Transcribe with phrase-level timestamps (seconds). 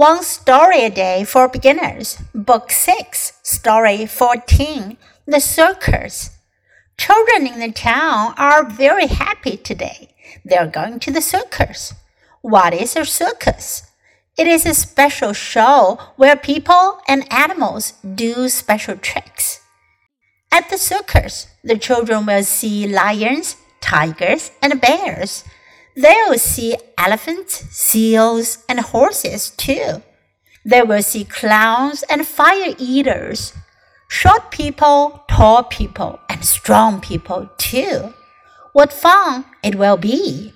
[0.00, 6.38] One Story a Day for Beginners, Book 6, Story 14 The Circus.
[6.96, 10.14] Children in the town are very happy today.
[10.42, 11.92] They are going to the circus.
[12.40, 13.90] What is a circus?
[14.38, 19.60] It is a special show where people and animals do special tricks.
[20.50, 25.44] At the circus, the children will see lions, tigers, and bears.
[25.95, 30.01] They'll see elephants, seals, and horses too.
[30.65, 33.53] They will see clowns and fire eaters,
[34.09, 38.13] short people, tall people, and strong people too.
[38.73, 40.53] What fun it will be!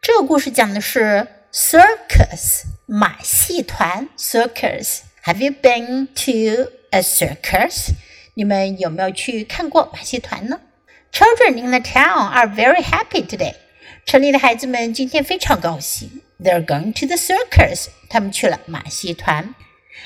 [0.00, 7.90] 这个故事讲的是 circus 马戏团 circus。Have you been to a circus？
[8.34, 10.60] 你们有没有去看过马戏团呢？
[11.12, 13.54] Children in the town are very happy today.
[14.06, 16.22] 城里的孩子们今天非常高兴。
[16.40, 17.86] They're going to the circus.
[18.08, 19.54] 他们去了马戏团。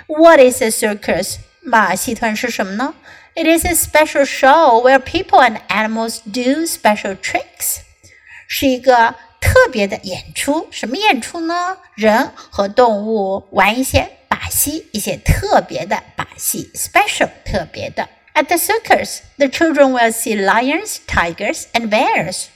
[0.07, 1.37] What is a circus?
[1.63, 2.95] 马戏团是什么呢？
[3.35, 7.81] It is a special show where people and animals do special tricks.
[8.47, 10.69] 是一个特别的演出。
[10.71, 11.79] 什么演出呢？
[11.95, 18.09] 人和动物玩一些把戏，一些特别的把戏，special 特别的。
[18.35, 22.47] At the circus, the children will see lions, tigers, and bears.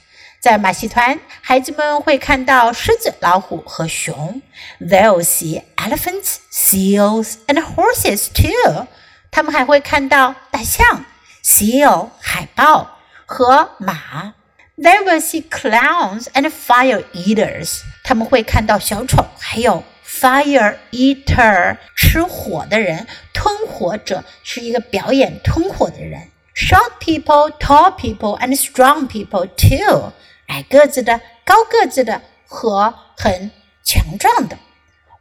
[0.45, 4.41] 在马戏团，孩子们会看到狮子、老虎和熊。
[4.79, 8.87] They'll see elephants, seals, and horses too.
[9.29, 11.05] 他们还会看到大象、
[11.43, 14.33] seal 海豹和马。
[14.77, 17.81] They will see clowns and fire eaters.
[18.03, 26.29] 他们会看到小丑，还有 fire eater 吃火的人，吞火者是一个表演吞火的人。
[26.55, 30.11] Short people, tall people, and strong people too.
[30.47, 33.51] 矮个子的、高个子的和很
[33.83, 34.57] 强壮的。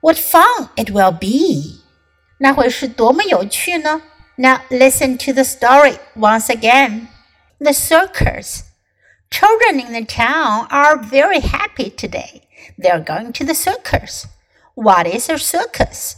[0.01, 1.81] What fun it will be！
[2.39, 4.03] 那会是多么有趣呢？
[4.37, 7.09] Now listen to the story once again.
[7.59, 8.63] The circus.
[9.31, 12.43] Children in the town are very happy today.
[12.79, 14.25] They are going to the circus.
[14.75, 16.17] What is a circus?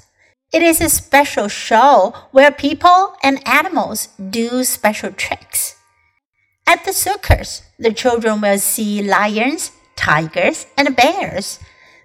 [0.53, 5.75] It is a special show where people and animals do special tricks.
[6.68, 11.60] At the circus, the children will see lions, tigers, and bears.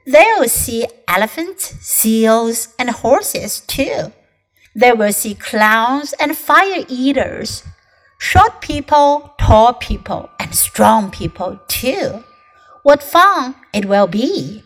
[0.07, 4.13] They'll see elephants, seals, and horses too.
[4.75, 7.65] They will see clowns and fire eaters,
[8.19, 12.23] short people, tall people, and strong people too.
[12.85, 14.63] What fun it will be!